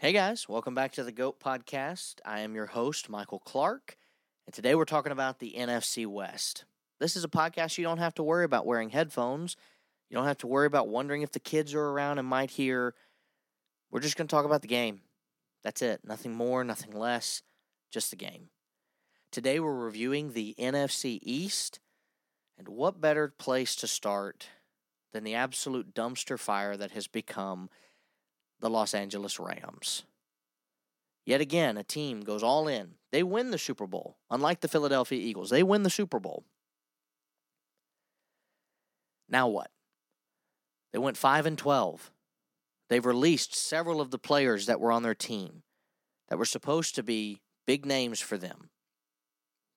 [0.00, 2.20] Hey guys, welcome back to the GOAT podcast.
[2.24, 3.96] I am your host, Michael Clark,
[4.46, 6.66] and today we're talking about the NFC West.
[7.00, 9.56] This is a podcast you don't have to worry about wearing headphones.
[10.08, 12.94] You don't have to worry about wondering if the kids are around and might hear.
[13.90, 15.00] We're just going to talk about the game.
[15.64, 16.02] That's it.
[16.04, 17.42] Nothing more, nothing less,
[17.90, 18.50] just the game.
[19.32, 21.80] Today we're reviewing the NFC East,
[22.56, 24.46] and what better place to start
[25.12, 27.68] than the absolute dumpster fire that has become
[28.60, 30.04] the Los Angeles Rams.
[31.24, 32.94] Yet again, a team goes all in.
[33.12, 35.50] They win the Super Bowl, unlike the Philadelphia Eagles.
[35.50, 36.44] They win the Super Bowl.
[39.28, 39.70] Now what?
[40.92, 42.10] They went 5 and 12.
[42.88, 45.62] They've released several of the players that were on their team
[46.28, 48.70] that were supposed to be big names for them.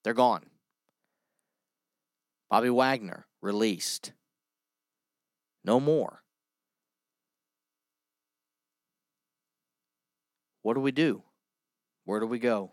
[0.04, 0.46] They're gone.
[2.50, 4.14] Bobby Wagner released.
[5.64, 6.21] No more.
[10.62, 11.24] What do we do?
[12.06, 12.72] Where do we go?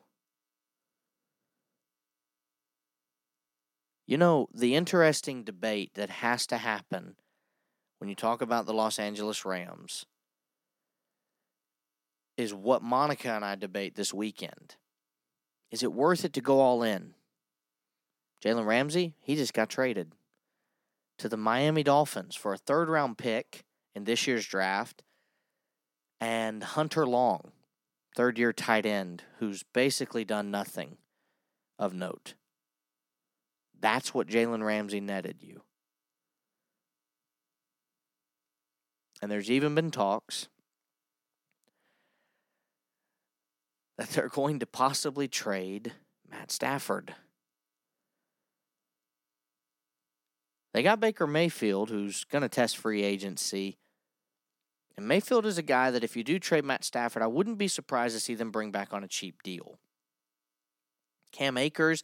[4.06, 7.16] You know, the interesting debate that has to happen
[7.98, 10.06] when you talk about the Los Angeles Rams
[12.36, 14.76] is what Monica and I debate this weekend.
[15.70, 17.14] Is it worth it to go all in?
[18.42, 20.12] Jalen Ramsey, he just got traded
[21.18, 25.02] to the Miami Dolphins for a third round pick in this year's draft
[26.20, 27.52] and Hunter Long
[28.18, 30.96] third year tight end who's basically done nothing
[31.78, 32.34] of note.
[33.78, 35.62] That's what Jalen Ramsey netted you.
[39.22, 40.48] And there's even been talks
[43.98, 45.92] that they're going to possibly trade
[46.28, 47.14] Matt Stafford.
[50.74, 53.78] They got Baker Mayfield, who's going to test free agency
[54.98, 57.68] and Mayfield is a guy that if you do trade Matt Stafford, I wouldn't be
[57.68, 59.78] surprised to see them bring back on a cheap deal.
[61.30, 62.02] Cam Akers,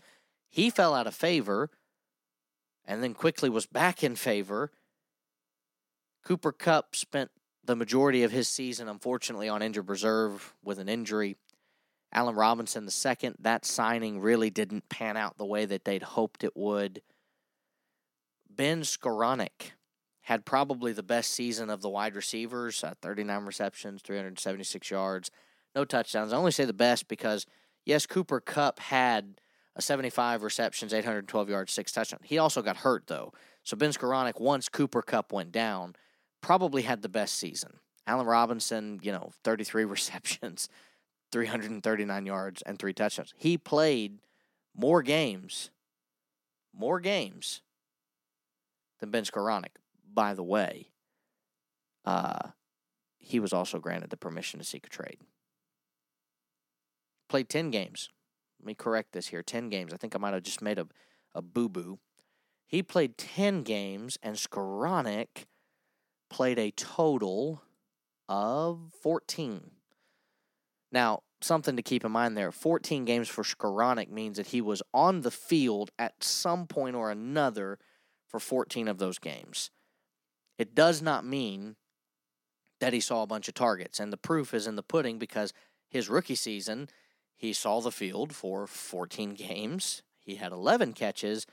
[0.48, 1.70] he fell out of favor
[2.84, 4.70] and then quickly was back in favor.
[6.24, 7.32] Cooper Kupp spent
[7.64, 11.36] the majority of his season, unfortunately, on injured reserve with an injury.
[12.12, 16.44] Allen Robinson, the second, that signing really didn't pan out the way that they'd hoped
[16.44, 17.02] it would.
[18.48, 19.72] Ben Skowronek,
[20.24, 25.30] had probably the best season of the wide receivers uh, 39 receptions, 376 yards,
[25.74, 26.32] no touchdowns.
[26.32, 27.46] I only say the best because,
[27.84, 29.40] yes, Cooper Kupp had
[29.76, 32.22] a 75 receptions, 812 yards, six touchdowns.
[32.24, 33.34] He also got hurt, though.
[33.64, 35.94] So Ben Skowronek, once Cooper Kupp went down,
[36.40, 37.74] probably had the best season.
[38.06, 40.70] Allen Robinson, you know, 33 receptions,
[41.32, 43.34] 339 yards, and three touchdowns.
[43.36, 44.20] He played
[44.74, 45.70] more games,
[46.74, 47.60] more games
[49.00, 49.76] than Ben Skowronek
[50.14, 50.90] by the way,
[52.04, 52.50] uh,
[53.18, 55.18] he was also granted the permission to seek a trade.
[57.28, 58.10] Played 10 games.
[58.60, 59.92] Let me correct this here 10 games.
[59.92, 60.86] I think I might have just made a,
[61.34, 61.98] a boo boo.
[62.66, 65.44] He played 10 games, and Skowronek
[66.30, 67.62] played a total
[68.28, 69.70] of 14.
[70.90, 74.82] Now, something to keep in mind there 14 games for Skowronek means that he was
[74.92, 77.78] on the field at some point or another
[78.28, 79.70] for 14 of those games.
[80.58, 81.76] It does not mean
[82.80, 83.98] that he saw a bunch of targets.
[83.98, 85.52] And the proof is in the pudding because
[85.88, 86.88] his rookie season,
[87.36, 90.02] he saw the field for 14 games.
[90.20, 91.46] He had 11 catches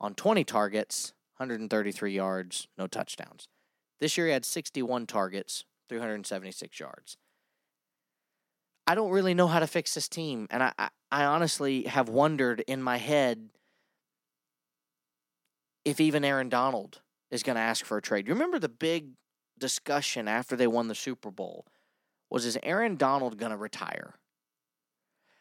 [0.00, 3.48] on 20 targets, 133 yards, no touchdowns.
[4.00, 7.16] This year he had 61 targets, 376 yards.
[8.86, 10.46] I don't really know how to fix this team.
[10.50, 13.50] And I, I, I honestly have wondered in my head
[15.84, 18.26] if even Aaron Donald is going to ask for a trade.
[18.26, 19.10] You remember the big
[19.58, 21.66] discussion after they won the Super Bowl
[22.28, 24.14] was is Aaron Donald going to retire?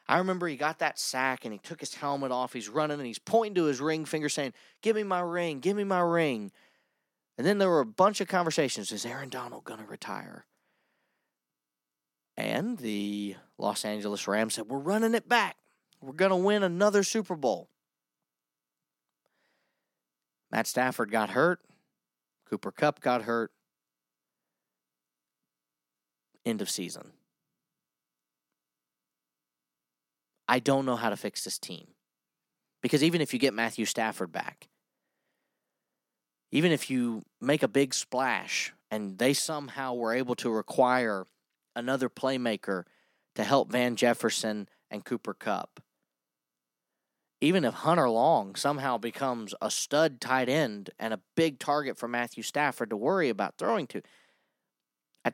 [0.08, 2.54] I remember he got that sack and he took his helmet off.
[2.54, 5.78] He's running and he's pointing to his ring finger saying, Give me my ring, give
[5.78, 6.52] me my ring.
[7.38, 8.92] And then there were a bunch of conversations.
[8.92, 10.46] Is Aaron Donald going to retire?
[12.36, 15.58] And the Los Angeles Rams said, We're running it back.
[16.02, 17.70] We're going to win another Super Bowl.
[20.52, 21.60] Matt Stafford got hurt.
[22.50, 23.52] Cooper Kupp got hurt.
[26.46, 27.12] End of season.
[30.48, 31.90] I don't know how to fix this team.
[32.82, 34.70] Because even if you get Matthew Stafford back,
[36.52, 41.28] even if you make a big splash and they somehow were able to require
[41.76, 42.86] another playmaker
[43.36, 45.82] to help Van Jefferson and Cooper Kupp,
[47.42, 52.08] even if Hunter Long somehow becomes a stud tight end and a big target for
[52.08, 54.02] Matthew Stafford to worry about throwing to,
[55.24, 55.32] I,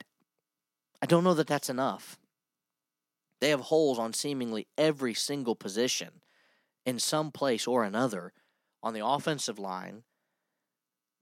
[1.02, 2.20] I don't know that that's enough.
[3.42, 6.22] They have holes on seemingly every single position
[6.86, 8.34] in some place or another
[8.84, 10.04] on the offensive line,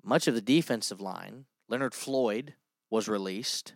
[0.04, 1.46] much of the defensive line.
[1.70, 2.56] Leonard Floyd
[2.90, 3.74] was released.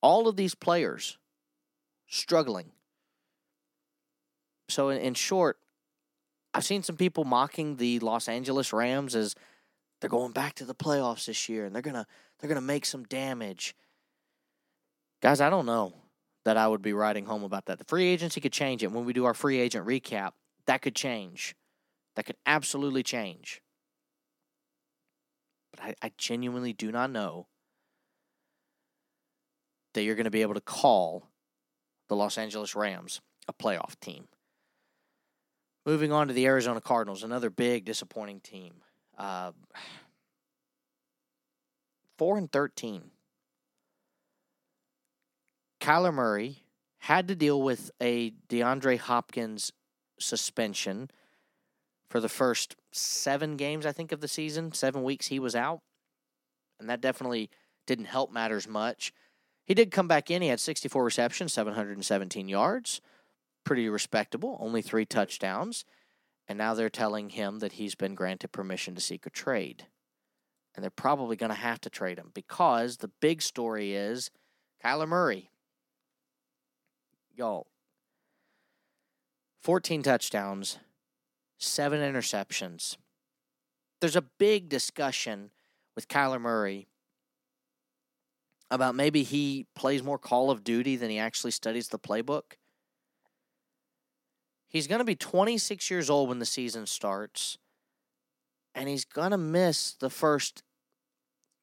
[0.00, 1.18] All of these players
[2.06, 2.72] struggling.
[4.68, 5.58] So, in, in short,
[6.52, 9.34] I've seen some people mocking the Los Angeles Rams as
[10.00, 12.06] they're going back to the playoffs this year and they're gonna
[12.38, 13.74] they're gonna make some damage.
[15.20, 15.94] Guys, I don't know
[16.44, 17.78] that I would be writing home about that.
[17.78, 18.92] The free agency could change it.
[18.92, 20.32] When we do our free agent recap,
[20.66, 21.54] that could change.
[22.16, 23.62] That could absolutely change.
[25.72, 27.46] But I, I genuinely do not know
[29.94, 31.30] that you're going to be able to call
[32.08, 34.28] the Los Angeles Rams a playoff team.
[35.86, 38.74] Moving on to the Arizona Cardinals, another big disappointing team.
[39.18, 39.52] Uh,
[42.16, 43.10] four and thirteen.
[45.80, 46.64] Kyler Murray
[47.00, 49.72] had to deal with a DeAndre Hopkins
[50.18, 51.10] suspension
[52.08, 54.72] for the first seven games, I think, of the season.
[54.72, 55.80] Seven weeks he was out.
[56.80, 57.50] And that definitely
[57.86, 59.12] didn't help matters much.
[59.64, 60.40] He did come back in.
[60.40, 63.02] He had 64 receptions, 717 yards.
[63.64, 65.84] Pretty respectable, only three touchdowns.
[66.46, 69.86] And now they're telling him that he's been granted permission to seek a trade.
[70.74, 74.30] And they're probably going to have to trade him because the big story is
[74.84, 75.50] Kyler Murray
[77.36, 77.66] y'all,
[79.62, 80.78] 14 touchdowns,
[81.58, 82.96] seven interceptions.
[84.00, 85.50] There's a big discussion
[85.94, 86.88] with Kyler Murray
[88.70, 92.56] about maybe he plays more Call of Duty than he actually studies the playbook.
[94.74, 97.58] He's going to be 26 years old when the season starts,
[98.74, 100.64] and he's going to miss the first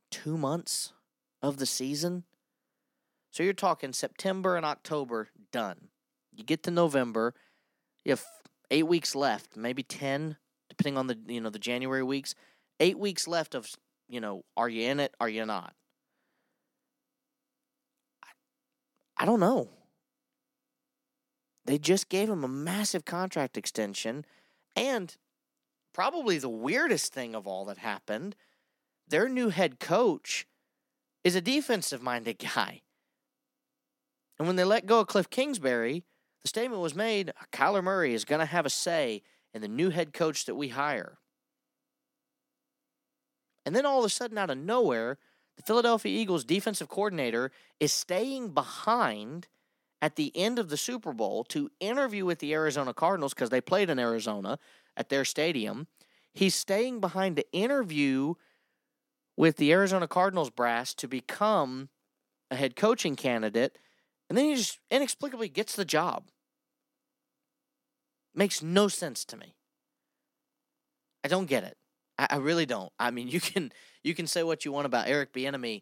[0.10, 0.94] two months
[1.42, 2.24] of the season.
[3.30, 5.90] So you're talking September and October done.
[6.34, 7.34] You get to November,
[8.06, 8.24] you have
[8.72, 10.38] eight weeks left, maybe ten,
[10.70, 12.34] depending on the you know the January weeks.
[12.80, 13.70] Eight weeks left of
[14.08, 15.14] you know, are you in it?
[15.20, 15.74] Are you not?
[18.24, 18.28] I,
[19.24, 19.68] I don't know.
[21.72, 24.26] They just gave him a massive contract extension,
[24.76, 25.16] and
[25.94, 28.36] probably the weirdest thing of all that happened,
[29.08, 30.46] their new head coach
[31.24, 32.82] is a defensive minded guy.
[34.38, 36.04] And when they let go of Cliff Kingsbury,
[36.42, 39.22] the statement was made uh, Kyler Murray is going to have a say
[39.54, 41.20] in the new head coach that we hire.
[43.66, 45.18] And then all of a sudden, out of nowhere,
[45.56, 49.48] the Philadelphia Eagles defensive coordinator is staying behind
[50.02, 53.62] at the end of the Super Bowl to interview with the Arizona Cardinals because they
[53.62, 54.58] played in Arizona
[54.98, 55.88] at their stadium.
[56.34, 58.36] He's staying behind to interview
[59.38, 61.90] with the Arizona Cardinals brass to become
[62.50, 63.78] a head coaching candidate
[64.32, 66.30] and then he just inexplicably gets the job.
[68.34, 69.58] Makes no sense to me.
[71.22, 71.76] I don't get it.
[72.18, 72.94] I, I really don't.
[72.98, 75.82] I mean, you can you can say what you want about Eric Bieniemy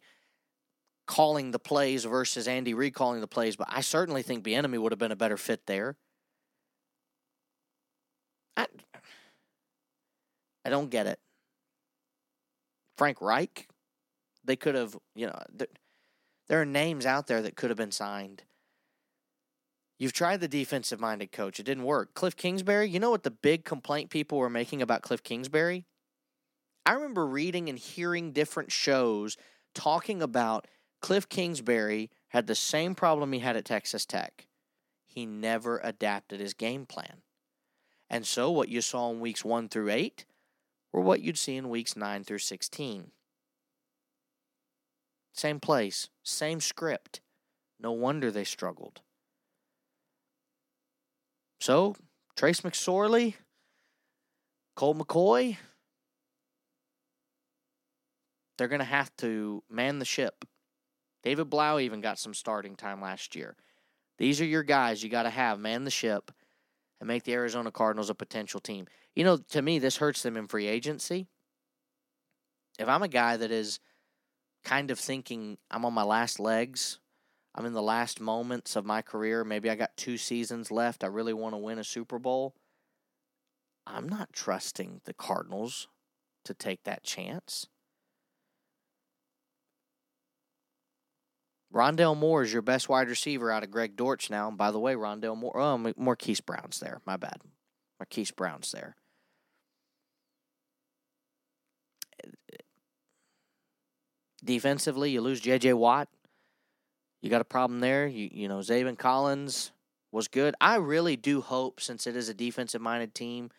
[1.10, 4.92] calling the plays versus Andy Reid calling the plays, but I certainly think Bieniemy would
[4.92, 5.98] have been a better fit there.
[8.56, 8.68] I
[10.64, 11.20] I don't get it.
[12.96, 13.68] Frank Reich,
[14.44, 15.40] they could have, you know,
[16.48, 18.44] there are names out there that could have been signed.
[19.98, 21.60] You've tried the defensive minded coach.
[21.60, 22.14] It didn't work.
[22.14, 25.86] Cliff Kingsbury, you know what the big complaint people were making about Cliff Kingsbury?
[26.86, 29.38] I remember reading and hearing different shows
[29.74, 30.68] talking about
[31.02, 34.48] Cliff Kingsbury had the same problem he had at Texas Tech.
[35.06, 37.22] He never adapted his game plan.
[38.10, 40.26] And so what you saw in weeks 1 through 8
[40.92, 43.12] were what you'd see in weeks 9 through 16.
[45.34, 47.22] Same place, same script.
[47.80, 49.02] No wonder they struggled.
[51.62, 51.96] So,
[52.36, 53.36] Trace McSorley,
[54.76, 55.58] Colt McCoy,
[58.58, 60.46] they're going to have to man the ship.
[61.24, 63.56] David Blough even got some starting time last year.
[64.18, 66.32] These are your guys you got to have man the ship
[67.00, 68.88] and make the Arizona Cardinals a potential team.
[69.16, 71.28] You know, to me, this hurts them in free agency.
[72.78, 73.80] If I'm a guy that is
[74.64, 77.00] kind of thinking I'm on my last legs.
[77.56, 79.44] I'm in the last moments of my career.
[79.44, 81.04] Maybe I got two seasons left.
[81.04, 82.56] I really want to win a Super Bowl.
[83.88, 85.88] I'm not trusting the Cardinals
[86.46, 87.68] to take that chance.
[91.74, 94.48] Rondale Moore is your best wide receiver out of Greg Dortch now.
[94.48, 97.02] And by the way, Rondale Moore, oh, Marquise Brown's there.
[97.06, 97.42] My bad.
[98.00, 98.96] Marquise Brown's there.
[104.44, 105.74] Defensively, you lose J.J.
[105.74, 106.08] Watt.
[107.22, 108.08] You got a problem there.
[108.08, 109.72] You you know, Zaven Collins
[110.12, 110.56] was good.
[110.62, 113.52] I really do hope, since it is a defensive minded team,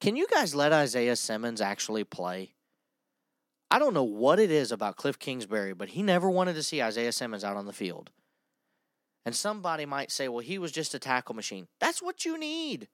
[0.00, 2.54] can you guys let Isaiah Simmons actually play?
[3.70, 6.82] I don't know what it is about Cliff Kingsbury, but he never wanted to see
[6.82, 8.10] Isaiah Simmons out on the field.
[9.24, 11.68] And somebody might say, well, he was just a tackle machine.
[11.78, 12.88] That's what you need.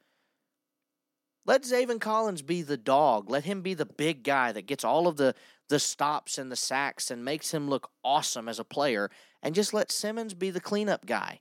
[1.46, 3.30] Let Zaven Collins be the dog.
[3.30, 5.34] Let him be the big guy that gets all of the,
[5.68, 9.10] the stops and the sacks and makes him look awesome as a player.
[9.42, 11.40] And just let Simmons be the cleanup guy.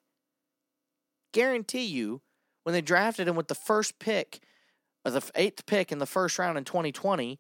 [1.33, 2.21] Guarantee you,
[2.63, 4.41] when they drafted him with the first pick,
[5.03, 7.39] or the eighth pick in the first round in 2020,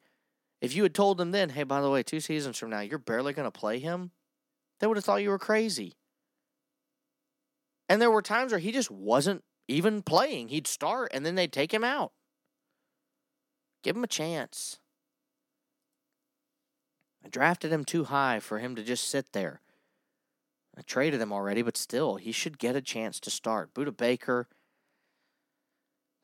[0.65, 2.97] if you had told them then, hey, by the way, two seasons from now, you're
[2.97, 4.11] barely going to play him,
[4.79, 5.93] they would have thought you were crazy.
[7.87, 10.47] And there were times where he just wasn't even playing.
[10.47, 12.11] He'd start and then they'd take him out.
[13.83, 14.79] Give him a chance.
[17.23, 19.61] I drafted him too high for him to just sit there.
[20.77, 23.73] I traded him already, but still, he should get a chance to start.
[23.73, 24.47] Budda Baker,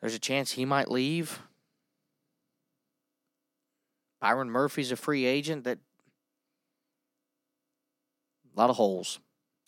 [0.01, 1.41] there's a chance he might leave.
[4.21, 5.79] Byron Murphy's a free agent that
[8.55, 9.19] a lot of holes.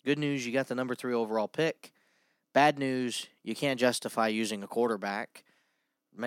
[0.04, 1.92] Good news, you got the number three overall pick.
[2.52, 5.42] Bad news, you can't justify using a quarterback,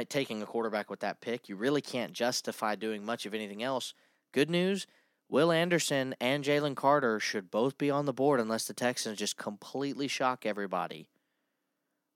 [0.10, 1.48] taking a quarterback with that pick.
[1.48, 3.94] You really can't justify doing much of anything else.
[4.34, 4.88] Good news,
[5.30, 9.38] Will Anderson and Jalen Carter should both be on the board unless the Texans just
[9.38, 11.08] completely shock everybody.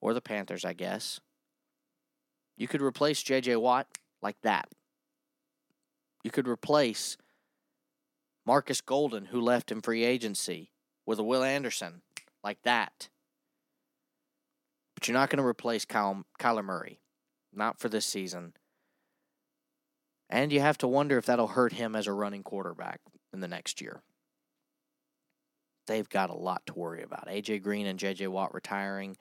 [0.02, 1.22] Or the Panthers, I guess.
[2.58, 3.56] You could replace J.J.
[3.58, 3.88] Watt
[4.22, 4.68] like that.
[6.24, 7.18] You could replace
[8.46, 10.72] Markus Golden, who left in free agency,
[11.06, 12.02] with a Will Anderson
[12.44, 13.10] like that.
[14.96, 17.00] But you're not going to replace Kyle, Kyler Murray.
[17.54, 18.54] Not for this season.
[20.30, 23.02] And you have to wonder if that'll hurt him as a running quarterback
[23.34, 24.02] in the next year.
[25.88, 27.28] They've got a lot to worry about.
[27.28, 29.18] AJ Green and JJ Watt retiring.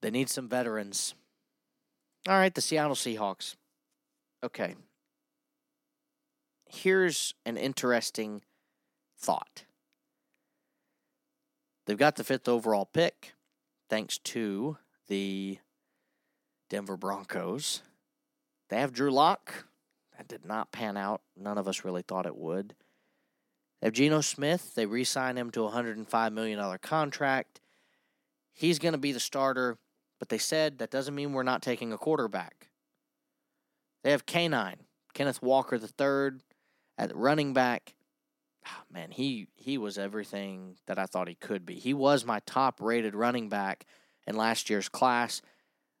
[0.00, 1.14] They need some veterans.
[2.28, 3.56] All right, the Seattle Seahawks.
[4.44, 4.74] Okay.
[6.66, 8.42] Here's an interesting
[9.18, 9.64] thought.
[11.86, 13.32] They've got the fifth overall pick,
[13.88, 14.76] thanks to
[15.08, 15.58] the
[16.68, 17.80] Denver Broncos.
[18.68, 19.66] They have Drew Lock.
[20.18, 21.22] That did not pan out.
[21.36, 22.74] None of us really thought it would.
[23.80, 24.74] They have Geno Smith.
[24.74, 27.62] They re signed him to a $105 million contract.
[28.52, 29.78] He's going to be the starter,
[30.18, 32.68] but they said that doesn't mean we're not taking a quarterback.
[34.04, 34.74] They have K9,
[35.14, 36.38] Kenneth Walker III
[36.98, 37.94] at running back.
[38.66, 41.74] Oh, man, he, he was everything that I thought he could be.
[41.74, 43.86] He was my top rated running back
[44.26, 45.40] in last year's class.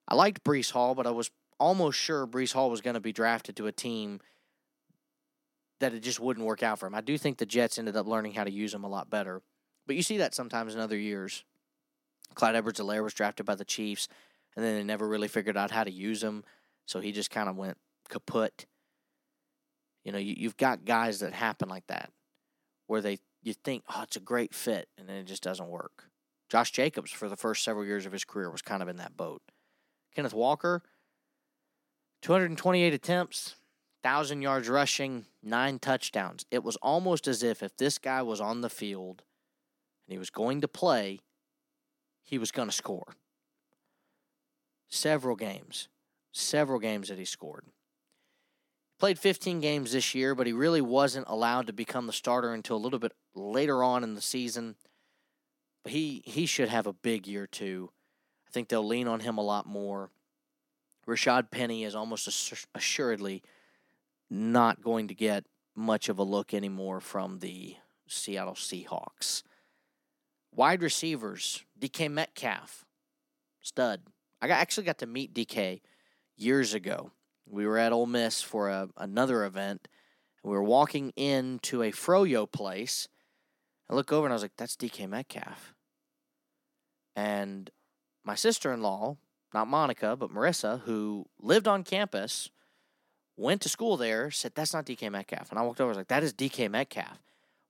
[0.06, 3.12] I liked Breece Hall, but I was almost sure Breece Hall was going to be
[3.12, 4.20] drafted to a team
[5.80, 6.94] that it just wouldn't work out for him.
[6.94, 9.40] I do think the Jets ended up learning how to use him a lot better.
[9.86, 11.44] But you see that sometimes in other years.
[12.34, 14.08] Clyde Edwards Helaire was drafted by the Chiefs,
[14.56, 16.44] and then they never really figured out how to use him.
[16.86, 18.66] So he just kind of went kaput.
[20.04, 22.10] You know, you, you've got guys that happen like that,
[22.86, 26.08] where they you think, oh, it's a great fit, and then it just doesn't work.
[26.48, 29.16] Josh Jacobs, for the first several years of his career, was kind of in that
[29.16, 29.42] boat.
[30.14, 30.82] Kenneth Walker,
[32.22, 33.56] 228 attempts,
[34.02, 36.46] 1,000 yards rushing, nine touchdowns.
[36.50, 39.22] It was almost as if if this guy was on the field
[40.06, 41.20] and he was going to play,
[42.22, 43.16] he was going to score.
[44.88, 45.88] Several games,
[46.32, 47.64] several games that he scored.
[48.98, 52.76] Played 15 games this year, but he really wasn't allowed to become the starter until
[52.76, 54.76] a little bit later on in the season.
[55.82, 57.90] But he, he should have a big year, too.
[58.46, 60.10] I think they'll lean on him a lot more.
[61.06, 62.28] Rashad Penny is almost
[62.74, 63.42] assuredly
[64.30, 69.42] not going to get much of a look anymore from the Seattle Seahawks.
[70.52, 72.84] Wide receivers, DK Metcalf,
[73.60, 74.02] stud.
[74.40, 75.80] I actually got to meet DK
[76.36, 77.10] years ago.
[77.46, 79.88] We were at Ole Miss for a, another event.
[80.42, 83.08] We were walking into a Froyo place.
[83.88, 85.74] I look over and I was like, that's DK Metcalf.
[87.16, 87.70] And
[88.24, 89.16] my sister in law
[89.54, 92.50] not Monica, but Marissa, who lived on campus,
[93.36, 95.48] went to school there, said, That's not DK Metcalf.
[95.50, 97.22] And I walked over, I was like, That is DK Metcalf.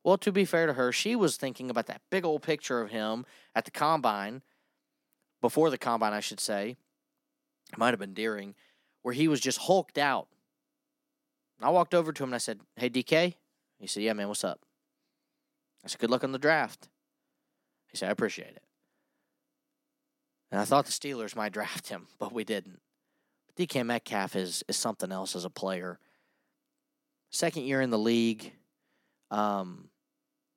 [0.02, 2.90] Well, to be fair to her, she was thinking about that big old picture of
[2.90, 4.42] him at the combine,
[5.40, 6.76] before the combine, I should say.
[7.72, 8.54] It might have been Deering,
[9.04, 10.28] where he was just hulked out.
[11.60, 13.34] I walked over to him and I said, Hey, DK?
[13.78, 14.60] He said, Yeah, man, what's up?
[15.84, 16.88] I said, Good luck on the draft.
[17.90, 18.62] He said, I appreciate it.
[20.50, 22.80] And I thought the Steelers might draft him, but we didn't.
[23.46, 25.98] But DK Metcalf is, is something else as a player.
[27.30, 28.52] Second year in the league.
[29.30, 29.90] Um,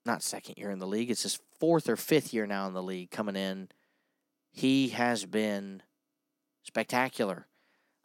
[0.05, 2.81] not second year in the league, it's his fourth or fifth year now in the
[2.81, 3.67] league coming in.
[4.51, 5.83] He has been
[6.63, 7.47] spectacular.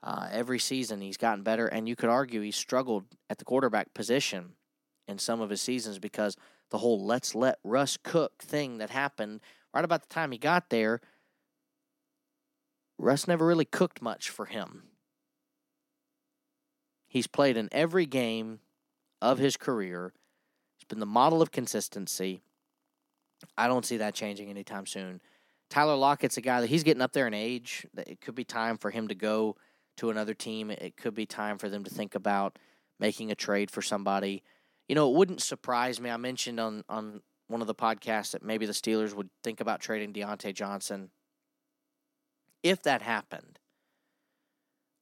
[0.03, 3.95] Uh, every season he's gotten better, and you could argue he struggled at the quarterback
[3.95, 4.55] position
[5.07, 6.37] in some of his seasons because
[6.71, 9.41] the whole let's let Russ cook thing that happened
[9.73, 11.01] right about the time he got there,
[12.99, 14.85] Russ never really cooked much for him.
[17.07, 18.61] He's played in every game
[19.21, 20.15] of his career.
[20.77, 22.43] He's been the model of consistency.
[23.57, 25.21] I don't see that changing anytime soon.
[25.69, 27.87] Tyler Lockett's a guy that he's getting up there in age.
[27.97, 29.57] It could be time for him to go
[30.03, 30.71] to another team.
[30.71, 32.59] It could be time for them to think about
[32.99, 34.43] making a trade for somebody.
[34.89, 36.11] You know, it wouldn't surprise me.
[36.11, 39.81] I mentioned on on one of the podcasts that maybe the Steelers would think about
[39.81, 41.11] trading Diontae Johnson.
[42.65, 43.61] If that happened,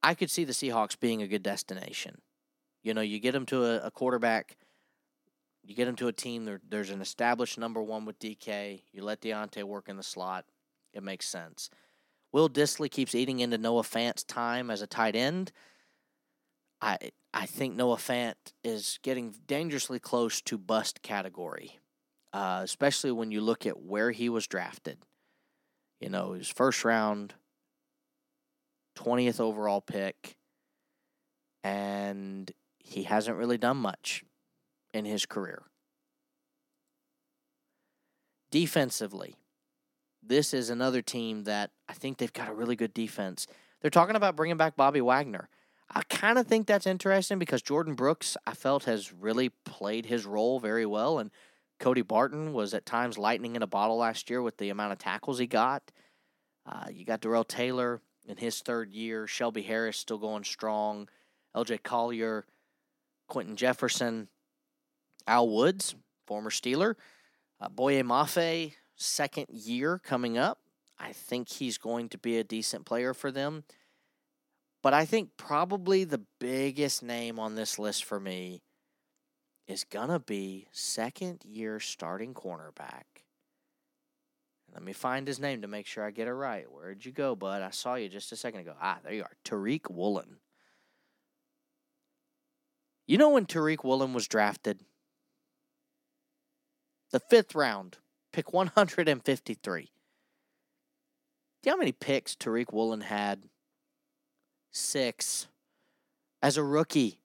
[0.03, 2.21] I could see the Seahawks being a good destination.
[2.83, 4.57] You know, you get them to a, a quarterback,
[5.63, 6.45] you get them to a team.
[6.45, 8.83] There, there's an established number one with DK.
[8.91, 10.45] You let Diontae work in the slot.
[10.93, 11.71] It makes sense.
[12.31, 15.51] Will Dissly keeps eating into Noah Fant's time as a tight end.
[16.81, 16.97] I
[17.33, 21.79] I think Noah Fant is getting dangerously close to bust category,
[22.33, 24.97] uh, especially when you look at where he was drafted.
[25.99, 27.35] You know, his first round,
[28.97, 30.35] 20th overall pick,
[31.63, 34.23] and he hasn't really done much
[34.93, 35.63] in his career.
[38.49, 39.35] Defensively,
[40.23, 43.47] this is another team that I think they've got a really good defense.
[43.81, 45.49] They're talking about bringing back Bobby Wagner.
[45.93, 50.25] I kind of think that's interesting because Jordyn Brooks, I felt, has really played his
[50.25, 51.19] role very well.
[51.19, 51.31] And
[51.79, 54.99] Cody Barton was at times lightning in a bottle last year with the amount of
[54.99, 55.91] tackles he got.
[56.65, 59.27] Uh, you got Darrell Taylor in his third year.
[59.27, 61.09] Shelby Harris still going strong.
[61.55, 62.45] LJ Collier,
[63.27, 64.29] Quinton Jefferson,
[65.27, 65.95] Al Woods,
[66.27, 66.95] former Steeler,
[67.59, 70.59] uh, Boye Mafe, second year coming up.
[70.99, 73.63] I think he's going to be a decent player for them.
[74.83, 78.61] But I think probably the biggest name on this list for me
[79.67, 83.03] is going to be second year starting cornerback.
[84.73, 86.65] Let me find his name to make sure I get it right.
[86.71, 87.61] Where'd you go, bud?
[87.61, 88.73] I saw you just a second ago.
[88.81, 89.31] Ah, there you are.
[89.43, 90.37] Tariq Woolen.
[93.05, 94.79] You know when Tariq Woolen was drafted?
[97.11, 97.97] The fifth round,
[98.31, 99.81] pick 153.
[99.81, 103.43] Do you know how many picks Tariq Woolen had?
[104.71, 105.47] Six.
[106.41, 107.19] As a rookie,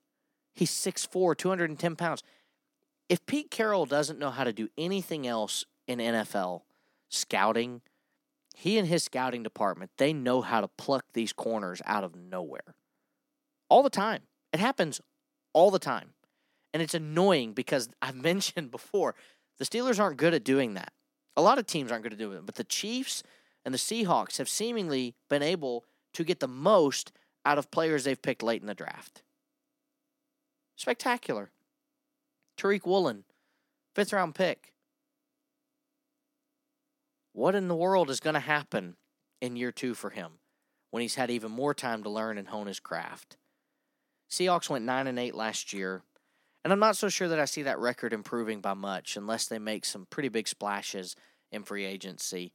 [0.55, 2.23] he's 6'4, 210 pounds.
[3.09, 6.63] If Pete Carroll doesn't know how to do anything else in NFL,
[7.09, 7.81] scouting,
[8.55, 12.75] he and his scouting department, they know how to pluck these corners out of nowhere.
[13.69, 14.23] All the time.
[14.53, 15.01] It happens
[15.53, 16.11] all the time.
[16.75, 19.15] And it's annoying because I've mentioned before,
[19.59, 20.93] the Steelers aren't good at doing that.
[21.37, 23.23] A lot of teams aren't going to do it, but the Chiefs
[23.65, 27.13] and the Seahawks have seemingly been able to get the most
[27.45, 29.23] out of players they've picked late in the draft.
[30.77, 31.51] Spectacular.
[32.57, 33.25] Tariq Woolen,
[33.95, 34.73] fifth round pick.
[37.33, 38.97] What in the world is going to happen
[39.43, 40.39] in year two for him
[40.91, 43.37] when he's had even more time to learn and hone his craft?
[44.31, 46.03] Seahawks went 9 and 8 last year,
[46.67, 49.61] and I'm not so sure that I see that record improving by much unless they
[49.61, 51.15] make some pretty big splashes
[51.53, 52.51] in free agency.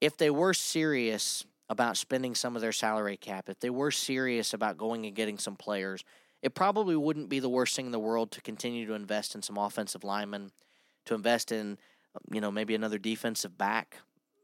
[0.00, 4.54] If they were serious about spending some of their salary cap, if they were serious
[4.54, 6.04] about going and getting some players,
[6.40, 9.42] it probably wouldn't be the worst thing in the world to continue to invest in
[9.42, 10.52] some offensive linemen,
[11.06, 11.78] to invest in
[12.30, 13.96] you know, maybe another defensive back,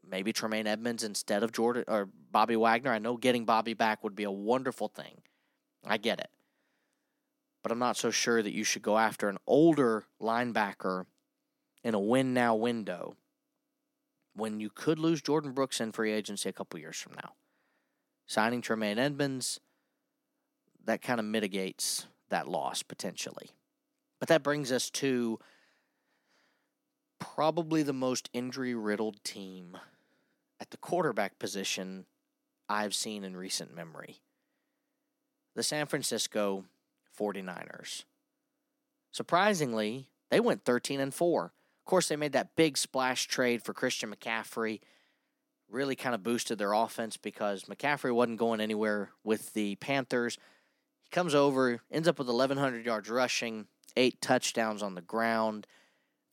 [0.05, 2.91] maybe Tremaine Edmunds instead of Jordyn or Bobby Wagner.
[2.91, 5.21] I know getting Bobby back would be a wonderful thing.
[5.85, 6.29] I get it.
[7.61, 11.05] But I'm not so sure that you should go after an older linebacker
[11.83, 13.15] in a win now window
[14.33, 17.33] when you could lose Jordyn Brooks in free agency a couple years from now.
[18.27, 19.59] Signing Tremaine Edmunds,
[20.85, 23.49] that kind of mitigates that loss potentially.
[24.19, 25.39] But that brings us to
[27.19, 29.77] probably the most injury riddled team
[30.59, 32.05] at the quarterback position
[32.69, 34.21] I've seen in recent memory
[35.55, 36.63] the San Francisco
[37.19, 38.03] 49ers.
[39.11, 41.45] Surprisingly, they went 13 and 4.
[41.45, 41.51] Of
[41.85, 44.79] course, they made that big splash trade for Christian McCaffrey.
[45.69, 50.37] Really kind of boosted their offense because McCaffrey wasn't going anywhere with the Panthers.
[51.01, 55.67] He comes over, ends up with 1,100 yards rushing, eight touchdowns on the ground.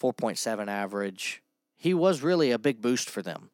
[0.01, 1.43] 4.7 average.
[1.75, 3.51] He was really a big boost for them.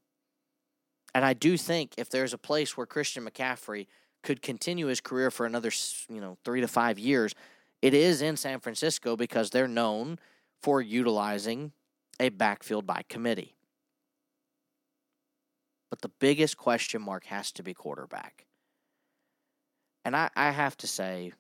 [1.15, 3.87] And I do think if there's a place where Christian McCaffrey
[4.23, 5.71] could continue his career for another,
[6.09, 7.35] you know, 3 to 5 years,
[7.81, 10.19] it is in San Francisco because they're known
[10.63, 11.73] for utilizing
[12.21, 13.57] a backfield by committee.
[15.91, 18.47] But the biggest question mark has to be quarterback.
[20.05, 21.33] And I, I have to say,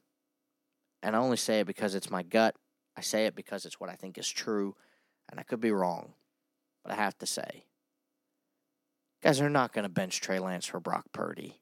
[1.02, 2.56] and I only say it because it's my gut,
[2.96, 4.74] I say it because it's what I think is true,
[5.30, 6.12] and I could be wrong,
[6.84, 7.64] but I have to say,
[9.22, 11.61] guys are not going to bench Trey Lance for Brock Purdy.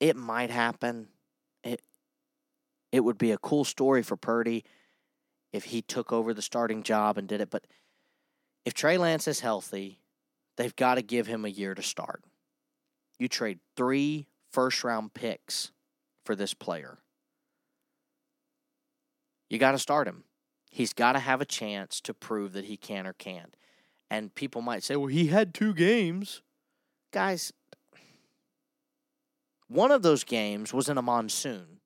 [0.00, 1.08] It might happen.
[1.62, 1.82] It
[2.90, 4.64] it would be a cool story for Purdy
[5.52, 7.66] if he took over the starting job and did it, but
[8.64, 10.00] if Trey Lance is healthy,
[10.56, 12.22] they've got to give him a year to start.
[13.18, 15.72] You trade three first round picks
[16.24, 16.98] for this player.
[19.48, 20.24] You got to start him.
[20.70, 23.56] He's got to have a chance to prove that he can or can't.
[24.08, 26.42] And people might say, well, he had two games.
[27.12, 27.52] Guys,
[29.70, 31.78] one of those games was in a monsoon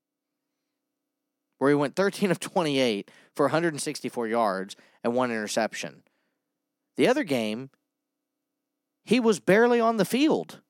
[1.58, 6.02] where he went 13 of 28 for 164 yards and one interception.
[6.96, 7.70] The other game,
[9.04, 10.60] he was barely on the field.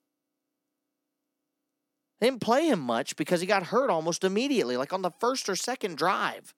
[2.20, 5.48] They didn't play him much because he got hurt almost immediately, like on the first
[5.48, 6.54] or second drive.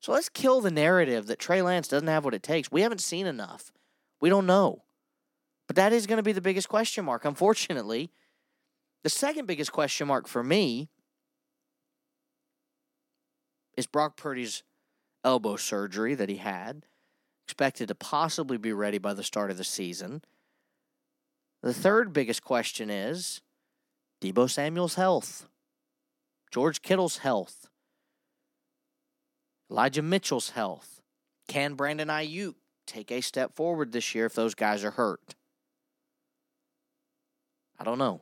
[0.00, 2.72] So let's kill the narrative that Trey Lance doesn't have what it takes.
[2.72, 3.72] We haven't seen enough.
[4.20, 4.82] We don't know.
[5.68, 8.10] But that is going to be the biggest question mark, unfortunately.
[9.02, 10.88] The second biggest question mark for me
[13.76, 14.62] is Brock Purdy's
[15.24, 16.86] elbow surgery that he had,
[17.46, 20.22] expected to possibly be ready by the start of the season.
[21.62, 23.40] The third biggest question is
[24.20, 25.48] Deebo Samuel's health,
[26.50, 27.68] George Kittle's health.
[29.70, 31.00] Elijah Mitchell's health.
[31.48, 32.54] Can Brandon Aiyuk
[32.86, 35.34] take a step forward this year if those guys are hurt?
[37.80, 38.20] I don't know.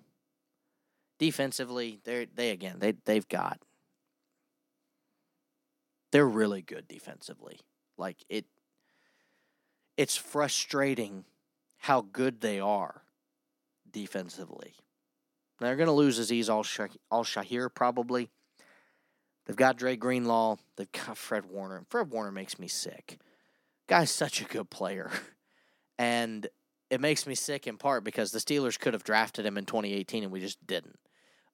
[1.20, 3.60] Defensively, they they again they they've got
[6.12, 7.60] they're really good defensively.
[7.98, 8.46] Like it
[9.98, 11.26] it's frustrating
[11.76, 13.02] how good they are
[13.90, 14.72] defensively.
[15.60, 18.30] They're going to lose Azeez Al Shaair probably.
[19.44, 20.56] They've got Dre Greenlaw.
[20.76, 21.84] They've got Fred Warner.
[21.90, 23.18] Fred Warner makes me sick.
[23.86, 25.10] Guy's such a good player.
[25.98, 26.46] And
[26.88, 30.22] it makes me sick in part because the Steelers could have drafted him in 2018
[30.22, 30.98] and we just didn't.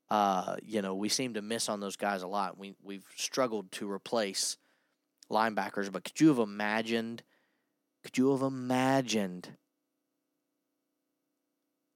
[0.09, 2.59] Uh, you know, we seem to miss on those guys a lot.
[2.59, 4.57] We we've struggled to replace
[5.31, 7.23] linebackers, but could you have imagined
[8.05, 9.57] could you have imagined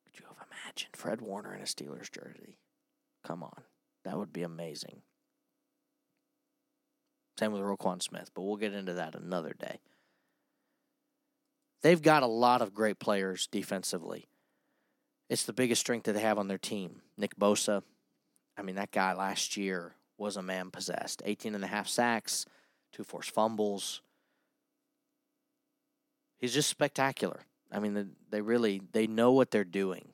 [0.05, 2.59] could you have imagined Fred Warner in a Steelers jersey?
[3.25, 3.63] Come on.
[4.05, 5.03] That would be amazing.
[7.39, 9.81] Same with Roquan Smith, but we'll get into that another day.
[11.83, 14.29] They've got a lot of great players defensively.
[15.31, 17.03] It's the biggest strength that they have on their team.
[17.17, 17.83] Nick Bosa,
[18.61, 21.23] I mean, that guy last year was a man possessed.
[21.25, 22.45] 18 and a half sacks,
[22.93, 24.03] two forced fumbles.
[26.39, 27.41] He's just spectacular.
[27.73, 30.13] I mean, they really they know what they're doing.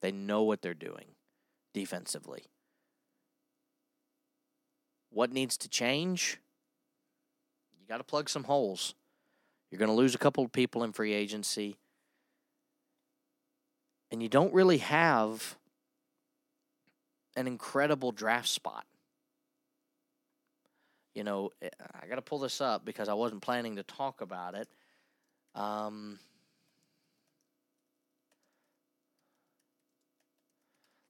[0.00, 1.06] They know what they're doing
[1.74, 2.44] defensively.
[5.10, 6.38] What needs to change?
[7.80, 8.94] You got to plug some holes.
[9.72, 11.76] You're going to lose a couple of people in free agency.
[14.12, 15.57] And you don't really have
[17.38, 18.84] an incredible draft spot.
[21.14, 21.68] You know, eh,
[22.02, 24.68] I got to pull this up because I wasn't planning to talk about it.
[25.54, 26.18] Um,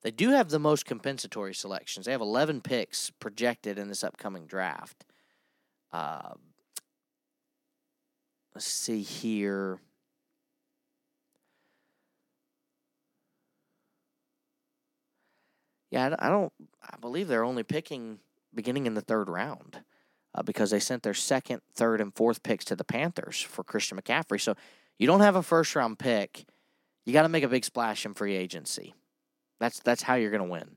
[0.02, 2.04] they do have the most compensatory selections.
[2.04, 5.04] They have 11 picks projected in this upcoming draft.
[5.90, 6.34] Uh,
[8.54, 9.80] let's see here.
[15.90, 16.53] Yeah, I don't.
[16.83, 18.18] I believe they're only picking
[18.55, 19.81] beginning in the third round
[20.35, 23.98] uh, because they sent their second, third, and fourth picks to the Panthers for Christian
[23.98, 24.40] McCaffrey.
[24.40, 24.55] So
[24.98, 26.44] you don't have a first round pick.
[27.05, 28.94] You got to make a big splash in free agency.
[29.61, 30.77] That's that's how you're going to win.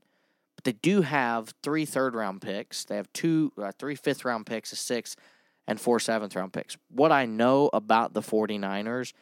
[0.56, 2.84] But they do have three third round picks.
[2.84, 5.16] They have two, uh, three fifth round picks, a six,
[5.66, 6.76] and four seventh round picks.
[6.90, 9.12] What I know about the 49ers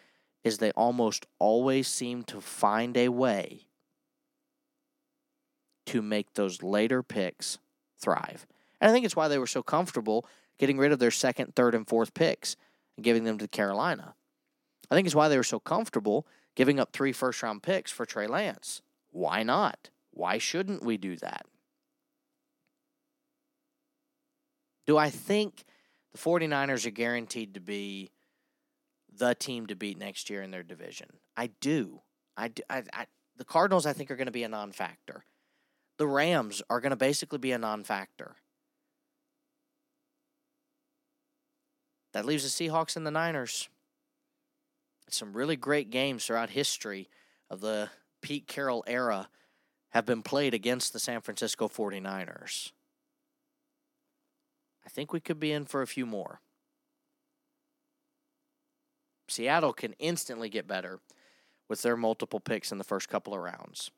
[0.45, 3.67] is they almost always seem to find a way
[5.91, 7.59] to make those later picks
[8.01, 8.47] thrive.
[8.81, 10.27] And I think it's why they were so comfortable
[10.59, 12.57] getting rid of their second, third, and fourth picks
[12.97, 14.15] and giving them to Carolina.
[14.91, 16.27] I think it's why they were so comfortable
[16.57, 18.83] giving up three first round picks for Trey Lance.
[19.11, 19.91] Why not?
[20.11, 21.47] Why shouldn't we do that?
[24.87, 25.65] Do I think
[26.13, 28.11] the 49ers are guaranteed to be
[29.17, 31.09] the team to beat next year in their division.
[31.37, 32.01] I do.
[32.37, 35.25] I, do, I, I the Cardinals I think are going to be a non-factor.
[36.01, 38.37] The Rams are going to basically be a non-factor.
[42.15, 43.69] That leaves the Seahawks and the Niners.
[45.11, 47.11] some really great games throughout history
[47.51, 47.91] of the
[48.23, 49.29] Pete Carroll era
[49.91, 52.73] have been played against the San Francisco 49ers.
[54.87, 56.41] I think we could be in for a few more.
[59.29, 61.01] Seattle can instantly get better
[61.69, 63.91] with their multiple picks in the first couple of rounds.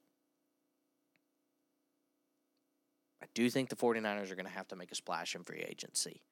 [3.22, 5.43] I do you think the 49ers are going to have to make a splash in
[5.43, 6.23] free agency.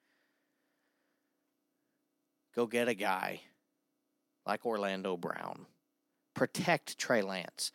[2.54, 3.40] Go get a guy
[4.46, 5.66] like Orlando Brown.
[6.34, 7.72] Protect Trey Lance.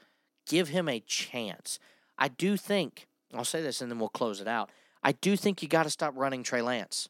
[0.47, 1.79] Give him a chance.
[2.17, 4.69] I do think, I'll say this and then we'll close it out.
[5.01, 7.09] I do think you got to stop running Trey Lance.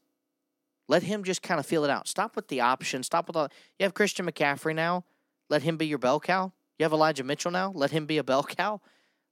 [0.87, 2.07] Let him just kind of feel it out.
[2.07, 3.03] Stop with the option.
[3.03, 3.49] Stop with all.
[3.79, 5.03] You have Christian McCaffrey now.
[5.49, 6.51] Let him be your bell cow.
[6.77, 7.71] You have Elijah Mitchell now.
[7.73, 8.81] Let him be a bell cow.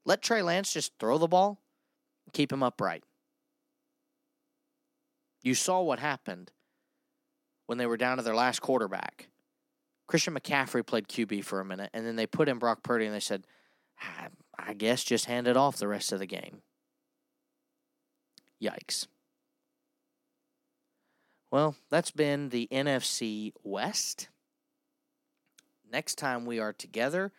[0.05, 1.59] Let Trey Lance just throw the ball.
[2.31, 3.03] Keep him upright.
[5.41, 6.51] You saw what happened
[7.65, 9.27] when they were down to their last quarterback.
[10.07, 13.13] Christian McCaffrey played QB for a minute, and then they put in Brock Purdy, and
[13.13, 13.45] they said,
[14.01, 16.61] ah, I guess just hand it off the rest of the game.
[18.61, 19.07] Yikes.
[21.51, 24.29] Well, that's been the NFC West.
[25.91, 27.31] Next time we are together,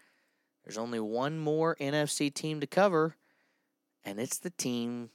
[0.65, 3.17] there's only one more NFC team to cover,
[4.05, 5.11] and it's the team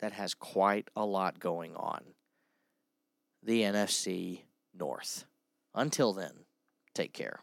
[0.00, 2.02] that has quite a lot going on
[3.42, 4.40] the NFC
[4.74, 5.24] North.
[5.74, 6.32] Until then,
[6.94, 7.40] take care.